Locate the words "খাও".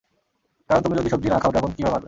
1.39-1.51